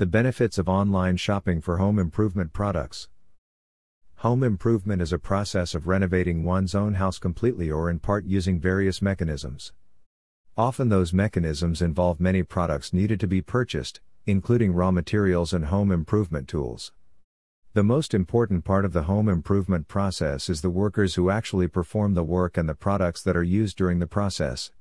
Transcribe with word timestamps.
The 0.00 0.06
benefits 0.06 0.56
of 0.56 0.66
online 0.66 1.18
shopping 1.18 1.60
for 1.60 1.76
home 1.76 1.98
improvement 1.98 2.54
products. 2.54 3.10
Home 4.20 4.42
improvement 4.42 5.02
is 5.02 5.12
a 5.12 5.18
process 5.18 5.74
of 5.74 5.86
renovating 5.86 6.42
one's 6.42 6.74
own 6.74 6.94
house 6.94 7.18
completely 7.18 7.70
or 7.70 7.90
in 7.90 7.98
part 7.98 8.24
using 8.24 8.58
various 8.58 9.02
mechanisms. 9.02 9.74
Often 10.56 10.88
those 10.88 11.12
mechanisms 11.12 11.82
involve 11.82 12.18
many 12.18 12.42
products 12.42 12.94
needed 12.94 13.20
to 13.20 13.26
be 13.26 13.42
purchased, 13.42 14.00
including 14.24 14.72
raw 14.72 14.90
materials 14.90 15.52
and 15.52 15.66
home 15.66 15.92
improvement 15.92 16.48
tools. 16.48 16.92
The 17.74 17.84
most 17.84 18.14
important 18.14 18.64
part 18.64 18.86
of 18.86 18.94
the 18.94 19.02
home 19.02 19.28
improvement 19.28 19.86
process 19.86 20.48
is 20.48 20.62
the 20.62 20.70
workers 20.70 21.16
who 21.16 21.28
actually 21.28 21.68
perform 21.68 22.14
the 22.14 22.24
work 22.24 22.56
and 22.56 22.66
the 22.66 22.74
products 22.74 23.22
that 23.24 23.36
are 23.36 23.42
used 23.42 23.76
during 23.76 23.98
the 23.98 24.06
process. 24.06 24.72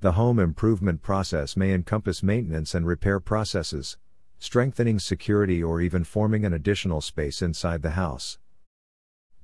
The 0.00 0.14
home 0.18 0.40
improvement 0.40 1.02
process 1.02 1.56
may 1.56 1.72
encompass 1.72 2.20
maintenance 2.20 2.74
and 2.74 2.84
repair 2.84 3.20
processes, 3.20 3.96
strengthening 4.40 4.98
security, 4.98 5.62
or 5.62 5.80
even 5.80 6.02
forming 6.02 6.44
an 6.44 6.52
additional 6.52 7.00
space 7.00 7.40
inside 7.40 7.82
the 7.82 7.90
house. 7.90 8.38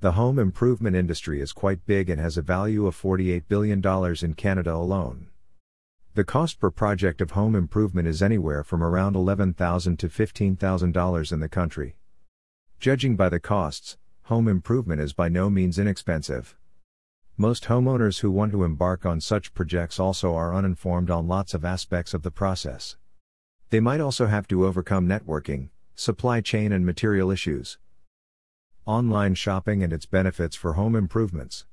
The 0.01 0.11
home 0.11 0.37
improvement 0.37 0.95
industry 0.95 1.39
is 1.39 1.53
quite 1.53 1.85
big 1.85 2.09
and 2.09 2.19
has 2.19 2.37
a 2.37 2.41
value 2.41 2.85
of 2.85 3.01
$48 3.01 3.43
billion 3.47 3.81
in 4.21 4.33
Canada 4.33 4.73
alone. 4.73 5.27
The 6.15 6.23
cost 6.23 6.59
per 6.59 6.71
project 6.71 7.21
of 7.21 7.31
home 7.31 7.55
improvement 7.55 8.07
is 8.07 8.21
anywhere 8.21 8.63
from 8.63 8.83
around 8.83 9.15
11,000 9.15 9.97
to 9.99 10.09
$15,000 10.09 11.31
in 11.31 11.39
the 11.39 11.47
country. 11.47 11.95
Judging 12.79 13.15
by 13.15 13.29
the 13.29 13.39
costs, 13.39 13.97
home 14.23 14.47
improvement 14.47 14.99
is 14.99 15.13
by 15.13 15.29
no 15.29 15.49
means 15.49 15.79
inexpensive. 15.79 16.55
Most 17.37 17.65
homeowners 17.65 18.21
who 18.21 18.31
want 18.31 18.51
to 18.51 18.63
embark 18.63 19.05
on 19.05 19.21
such 19.21 19.53
projects 19.53 19.99
also 19.99 20.33
are 20.33 20.55
uninformed 20.55 21.11
on 21.11 21.27
lots 21.27 21.53
of 21.53 21.63
aspects 21.63 22.15
of 22.15 22.23
the 22.23 22.31
process. 22.31 22.97
They 23.69 23.81
might 23.81 23.99
also 23.99 24.27
have 24.27 24.47
to 24.47 24.65
overcome 24.65 25.09
networking, 25.09 25.69
supply 25.93 26.39
chain, 26.39 26.71
and 26.71 26.85
material 26.85 27.31
issues. 27.31 27.77
Online 28.85 29.35
shopping 29.35 29.83
and 29.83 29.91
its 29.91 30.05
benefits 30.05 30.55
for 30.55 30.73
home 30.73 30.95
improvements. 30.95 31.65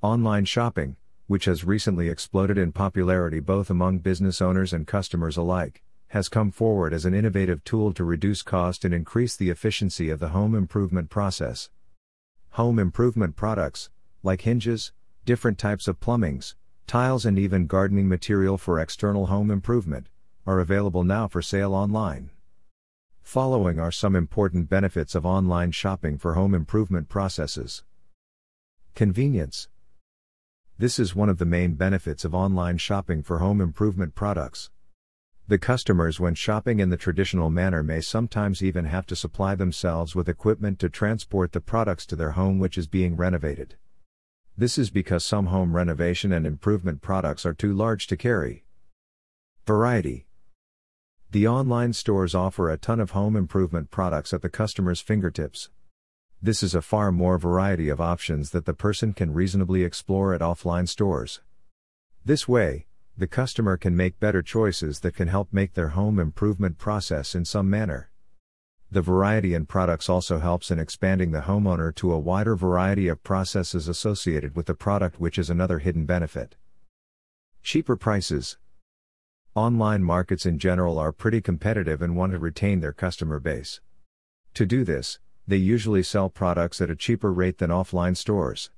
Online 0.00 0.44
shopping, 0.44 0.96
which 1.26 1.46
has 1.46 1.64
recently 1.64 2.08
exploded 2.08 2.56
in 2.56 2.70
popularity 2.70 3.40
both 3.40 3.68
among 3.68 3.98
business 3.98 4.40
owners 4.40 4.72
and 4.72 4.86
customers 4.86 5.36
alike, 5.36 5.82
has 6.08 6.28
come 6.28 6.52
forward 6.52 6.92
as 6.92 7.04
an 7.04 7.14
innovative 7.14 7.64
tool 7.64 7.92
to 7.92 8.04
reduce 8.04 8.42
cost 8.42 8.84
and 8.84 8.94
increase 8.94 9.34
the 9.34 9.50
efficiency 9.50 10.08
of 10.08 10.20
the 10.20 10.28
home 10.28 10.54
improvement 10.54 11.10
process. 11.10 11.68
Home 12.50 12.78
improvement 12.78 13.34
products, 13.34 13.90
like 14.22 14.42
hinges, 14.42 14.92
different 15.24 15.58
types 15.58 15.88
of 15.88 15.98
plumbings, 15.98 16.54
tiles, 16.86 17.26
and 17.26 17.40
even 17.40 17.66
gardening 17.66 18.08
material 18.08 18.56
for 18.56 18.78
external 18.78 19.26
home 19.26 19.50
improvement, 19.50 20.06
are 20.46 20.58
available 20.58 21.04
now 21.04 21.28
for 21.28 21.40
sale 21.40 21.74
online. 21.74 22.30
Following 23.22 23.78
are 23.78 23.92
some 23.92 24.16
important 24.16 24.68
benefits 24.68 25.14
of 25.14 25.24
online 25.24 25.70
shopping 25.70 26.18
for 26.18 26.34
home 26.34 26.54
improvement 26.54 27.08
processes. 27.08 27.84
Convenience. 28.94 29.68
This 30.78 30.98
is 30.98 31.14
one 31.14 31.28
of 31.28 31.38
the 31.38 31.44
main 31.44 31.74
benefits 31.74 32.24
of 32.24 32.34
online 32.34 32.76
shopping 32.76 33.22
for 33.22 33.38
home 33.38 33.60
improvement 33.60 34.14
products. 34.16 34.70
The 35.46 35.58
customers, 35.58 36.18
when 36.18 36.34
shopping 36.34 36.80
in 36.80 36.90
the 36.90 36.96
traditional 36.96 37.50
manner, 37.50 37.82
may 37.82 38.00
sometimes 38.00 38.62
even 38.62 38.86
have 38.86 39.06
to 39.06 39.16
supply 39.16 39.54
themselves 39.54 40.14
with 40.14 40.28
equipment 40.28 40.78
to 40.80 40.88
transport 40.88 41.52
the 41.52 41.60
products 41.60 42.04
to 42.06 42.16
their 42.16 42.32
home 42.32 42.58
which 42.58 42.76
is 42.76 42.86
being 42.86 43.16
renovated. 43.16 43.76
This 44.56 44.76
is 44.76 44.90
because 44.90 45.24
some 45.24 45.46
home 45.46 45.74
renovation 45.74 46.32
and 46.32 46.46
improvement 46.46 47.00
products 47.00 47.46
are 47.46 47.54
too 47.54 47.72
large 47.72 48.06
to 48.08 48.16
carry. 48.16 48.64
Variety. 49.66 50.26
The 51.32 51.48
online 51.48 51.94
stores 51.94 52.34
offer 52.34 52.68
a 52.68 52.76
ton 52.76 53.00
of 53.00 53.12
home 53.12 53.36
improvement 53.36 53.90
products 53.90 54.34
at 54.34 54.42
the 54.42 54.50
customer's 54.50 55.00
fingertips. 55.00 55.70
This 56.42 56.62
is 56.62 56.74
a 56.74 56.82
far 56.82 57.10
more 57.10 57.38
variety 57.38 57.88
of 57.88 58.02
options 58.02 58.50
that 58.50 58.66
the 58.66 58.74
person 58.74 59.14
can 59.14 59.32
reasonably 59.32 59.82
explore 59.82 60.34
at 60.34 60.42
offline 60.42 60.86
stores. 60.86 61.40
This 62.22 62.46
way, 62.46 62.84
the 63.16 63.26
customer 63.26 63.78
can 63.78 63.96
make 63.96 64.20
better 64.20 64.42
choices 64.42 65.00
that 65.00 65.16
can 65.16 65.28
help 65.28 65.48
make 65.54 65.72
their 65.72 65.96
home 65.96 66.18
improvement 66.18 66.76
process 66.76 67.34
in 67.34 67.46
some 67.46 67.70
manner. 67.70 68.10
The 68.90 69.00
variety 69.00 69.54
in 69.54 69.64
products 69.64 70.10
also 70.10 70.38
helps 70.38 70.70
in 70.70 70.78
expanding 70.78 71.30
the 71.30 71.40
homeowner 71.40 71.94
to 71.94 72.12
a 72.12 72.18
wider 72.18 72.56
variety 72.56 73.08
of 73.08 73.24
processes 73.24 73.88
associated 73.88 74.54
with 74.54 74.66
the 74.66 74.74
product, 74.74 75.18
which 75.18 75.38
is 75.38 75.48
another 75.48 75.78
hidden 75.78 76.04
benefit. 76.04 76.56
Cheaper 77.62 77.96
prices. 77.96 78.58
Online 79.54 80.02
markets 80.02 80.46
in 80.46 80.58
general 80.58 80.98
are 80.98 81.12
pretty 81.12 81.42
competitive 81.42 82.00
and 82.00 82.16
want 82.16 82.32
to 82.32 82.38
retain 82.38 82.80
their 82.80 82.94
customer 82.94 83.38
base. 83.38 83.82
To 84.54 84.64
do 84.64 84.82
this, 84.82 85.18
they 85.46 85.58
usually 85.58 86.02
sell 86.02 86.30
products 86.30 86.80
at 86.80 86.88
a 86.88 86.96
cheaper 86.96 87.30
rate 87.30 87.58
than 87.58 87.68
offline 87.68 88.16
stores. 88.16 88.70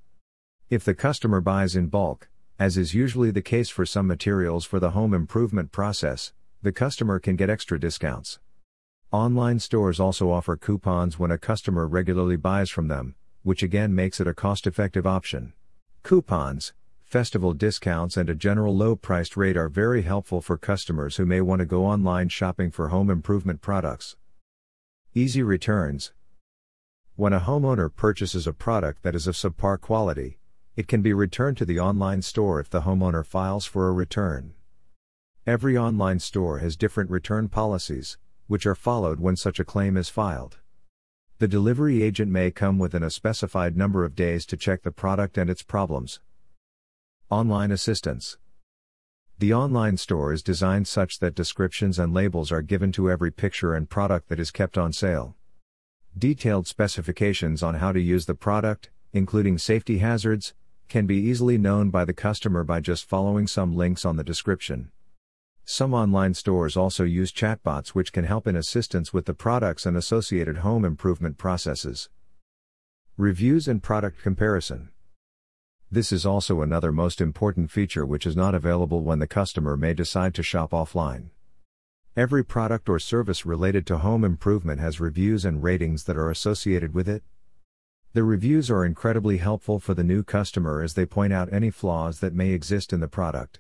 If 0.70 0.84
the 0.84 0.92
customer 0.92 1.40
buys 1.40 1.76
in 1.76 1.86
bulk, 1.86 2.28
as 2.58 2.76
is 2.76 2.92
usually 2.92 3.30
the 3.30 3.40
case 3.40 3.68
for 3.68 3.86
some 3.86 4.08
materials 4.08 4.64
for 4.64 4.80
the 4.80 4.90
home 4.90 5.14
improvement 5.14 5.70
process, 5.70 6.32
the 6.60 6.72
customer 6.72 7.20
can 7.20 7.36
get 7.36 7.48
extra 7.48 7.78
discounts. 7.78 8.40
Online 9.12 9.60
stores 9.60 10.00
also 10.00 10.32
offer 10.32 10.56
coupons 10.56 11.20
when 11.20 11.30
a 11.30 11.38
customer 11.38 11.86
regularly 11.86 12.36
buys 12.36 12.68
from 12.68 12.88
them, 12.88 13.14
which 13.44 13.62
again 13.62 13.94
makes 13.94 14.18
it 14.18 14.26
a 14.26 14.34
cost 14.34 14.66
effective 14.66 15.06
option. 15.06 15.52
Coupons, 16.02 16.72
festival 17.14 17.52
discounts 17.52 18.16
and 18.16 18.28
a 18.28 18.34
general 18.34 18.76
low 18.76 18.96
priced 18.96 19.36
rate 19.36 19.56
are 19.56 19.68
very 19.68 20.02
helpful 20.02 20.40
for 20.40 20.58
customers 20.58 21.14
who 21.14 21.24
may 21.24 21.40
want 21.40 21.60
to 21.60 21.64
go 21.64 21.86
online 21.86 22.28
shopping 22.28 22.72
for 22.72 22.88
home 22.88 23.08
improvement 23.08 23.60
products. 23.60 24.16
Easy 25.14 25.40
returns. 25.40 26.12
When 27.14 27.32
a 27.32 27.38
homeowner 27.38 27.88
purchases 27.94 28.48
a 28.48 28.52
product 28.52 29.04
that 29.04 29.14
is 29.14 29.28
of 29.28 29.36
subpar 29.36 29.80
quality, 29.80 30.40
it 30.74 30.88
can 30.88 31.02
be 31.02 31.12
returned 31.12 31.56
to 31.58 31.64
the 31.64 31.78
online 31.78 32.20
store 32.20 32.58
if 32.58 32.68
the 32.68 32.80
homeowner 32.80 33.24
files 33.24 33.64
for 33.64 33.88
a 33.88 33.92
return. 33.92 34.54
Every 35.46 35.78
online 35.78 36.18
store 36.18 36.58
has 36.58 36.76
different 36.76 37.10
return 37.10 37.48
policies, 37.48 38.18
which 38.48 38.66
are 38.66 38.74
followed 38.74 39.20
when 39.20 39.36
such 39.36 39.60
a 39.60 39.64
claim 39.64 39.96
is 39.96 40.08
filed. 40.08 40.58
The 41.38 41.46
delivery 41.46 42.02
agent 42.02 42.32
may 42.32 42.50
come 42.50 42.76
within 42.76 43.04
a 43.04 43.08
specified 43.08 43.76
number 43.76 44.04
of 44.04 44.16
days 44.16 44.44
to 44.46 44.56
check 44.56 44.82
the 44.82 44.90
product 44.90 45.38
and 45.38 45.48
its 45.48 45.62
problems. 45.62 46.18
Online 47.30 47.70
Assistance 47.70 48.36
The 49.38 49.54
online 49.54 49.96
store 49.96 50.34
is 50.34 50.42
designed 50.42 50.86
such 50.86 51.20
that 51.20 51.34
descriptions 51.34 51.98
and 51.98 52.12
labels 52.12 52.52
are 52.52 52.60
given 52.60 52.92
to 52.92 53.10
every 53.10 53.30
picture 53.30 53.72
and 53.72 53.88
product 53.88 54.28
that 54.28 54.38
is 54.38 54.50
kept 54.50 54.76
on 54.76 54.92
sale. 54.92 55.34
Detailed 56.16 56.66
specifications 56.66 57.62
on 57.62 57.76
how 57.76 57.92
to 57.92 58.00
use 58.00 58.26
the 58.26 58.34
product, 58.34 58.90
including 59.14 59.56
safety 59.56 59.98
hazards, 59.98 60.52
can 60.90 61.06
be 61.06 61.16
easily 61.16 61.56
known 61.56 61.88
by 61.88 62.04
the 62.04 62.12
customer 62.12 62.62
by 62.62 62.80
just 62.80 63.08
following 63.08 63.46
some 63.46 63.74
links 63.74 64.04
on 64.04 64.16
the 64.16 64.22
description. 64.22 64.90
Some 65.64 65.94
online 65.94 66.34
stores 66.34 66.76
also 66.76 67.04
use 67.04 67.32
chatbots 67.32 67.88
which 67.88 68.12
can 68.12 68.24
help 68.24 68.46
in 68.46 68.54
assistance 68.54 69.14
with 69.14 69.24
the 69.24 69.32
products 69.32 69.86
and 69.86 69.96
associated 69.96 70.58
home 70.58 70.84
improvement 70.84 71.38
processes. 71.38 72.10
Reviews 73.16 73.66
and 73.66 73.82
product 73.82 74.20
comparison. 74.20 74.90
This 75.90 76.12
is 76.12 76.26
also 76.26 76.60
another 76.60 76.90
most 76.90 77.20
important 77.20 77.70
feature 77.70 78.04
which 78.04 78.26
is 78.26 78.36
not 78.36 78.54
available 78.54 79.02
when 79.02 79.18
the 79.18 79.26
customer 79.26 79.76
may 79.76 79.94
decide 79.94 80.34
to 80.34 80.42
shop 80.42 80.72
offline. 80.72 81.30
Every 82.16 82.44
product 82.44 82.88
or 82.88 82.98
service 82.98 83.44
related 83.44 83.86
to 83.88 83.98
home 83.98 84.24
improvement 84.24 84.80
has 84.80 85.00
reviews 85.00 85.44
and 85.44 85.62
ratings 85.62 86.04
that 86.04 86.16
are 86.16 86.30
associated 86.30 86.94
with 86.94 87.08
it. 87.08 87.22
The 88.12 88.22
reviews 88.22 88.70
are 88.70 88.84
incredibly 88.84 89.38
helpful 89.38 89.80
for 89.80 89.94
the 89.94 90.04
new 90.04 90.22
customer 90.22 90.82
as 90.82 90.94
they 90.94 91.06
point 91.06 91.32
out 91.32 91.52
any 91.52 91.70
flaws 91.70 92.20
that 92.20 92.32
may 92.32 92.50
exist 92.50 92.92
in 92.92 93.00
the 93.00 93.08
product. 93.08 93.58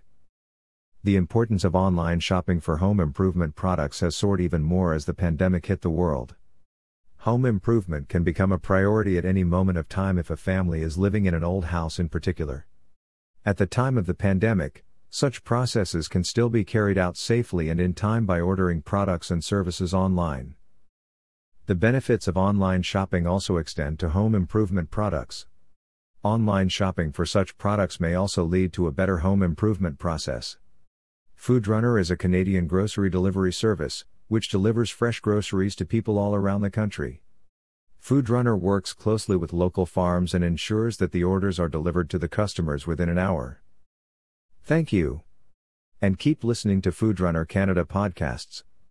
The 1.02 1.16
importance 1.16 1.64
of 1.64 1.74
online 1.74 2.20
shopping 2.20 2.60
for 2.60 2.76
home 2.76 3.00
improvement 3.00 3.56
products 3.56 4.00
has 4.00 4.16
soared 4.16 4.40
even 4.40 4.62
more 4.62 4.94
as 4.94 5.04
the 5.04 5.12
pandemic 5.12 5.66
hit 5.66 5.82
the 5.82 5.90
world. 5.90 6.36
Home 7.24 7.46
improvement 7.46 8.10
can 8.10 8.22
become 8.22 8.52
a 8.52 8.58
priority 8.58 9.16
at 9.16 9.24
any 9.24 9.44
moment 9.44 9.78
of 9.78 9.88
time 9.88 10.18
if 10.18 10.28
a 10.28 10.36
family 10.36 10.82
is 10.82 10.98
living 10.98 11.24
in 11.24 11.32
an 11.32 11.42
old 11.42 11.64
house 11.64 11.98
in 11.98 12.10
particular. 12.10 12.66
At 13.46 13.56
the 13.56 13.64
time 13.64 13.96
of 13.96 14.04
the 14.04 14.12
pandemic, 14.12 14.84
such 15.08 15.42
processes 15.42 16.06
can 16.06 16.22
still 16.22 16.50
be 16.50 16.66
carried 16.66 16.98
out 16.98 17.16
safely 17.16 17.70
and 17.70 17.80
in 17.80 17.94
time 17.94 18.26
by 18.26 18.40
ordering 18.40 18.82
products 18.82 19.30
and 19.30 19.42
services 19.42 19.94
online. 19.94 20.56
The 21.64 21.74
benefits 21.74 22.28
of 22.28 22.36
online 22.36 22.82
shopping 22.82 23.26
also 23.26 23.56
extend 23.56 23.98
to 24.00 24.10
home 24.10 24.34
improvement 24.34 24.90
products. 24.90 25.46
Online 26.22 26.68
shopping 26.68 27.10
for 27.10 27.24
such 27.24 27.56
products 27.56 27.98
may 27.98 28.14
also 28.14 28.44
lead 28.44 28.74
to 28.74 28.86
a 28.86 28.92
better 28.92 29.20
home 29.20 29.42
improvement 29.42 29.98
process. 29.98 30.58
Foodrunner 31.40 31.98
is 31.98 32.10
a 32.10 32.18
Canadian 32.18 32.66
grocery 32.66 33.08
delivery 33.08 33.50
service, 33.50 34.04
which 34.28 34.48
delivers 34.48 34.90
fresh 34.90 35.20
groceries 35.20 35.76
to 35.76 35.84
people 35.84 36.18
all 36.18 36.34
around 36.34 36.62
the 36.62 36.70
country. 36.70 37.22
Foodrunner 38.02 38.58
works 38.58 38.92
closely 38.92 39.36
with 39.36 39.52
local 39.52 39.86
farms 39.86 40.34
and 40.34 40.44
ensures 40.44 40.98
that 40.98 41.12
the 41.12 41.24
orders 41.24 41.58
are 41.58 41.68
delivered 41.68 42.10
to 42.10 42.18
the 42.18 42.28
customers 42.28 42.86
within 42.86 43.08
an 43.08 43.18
hour. 43.18 43.62
Thank 44.62 44.92
you. 44.92 45.22
And 46.02 46.18
keep 46.18 46.44
listening 46.44 46.82
to 46.82 46.90
Foodrunner 46.90 47.48
Canada 47.48 47.84
podcasts. 47.84 48.62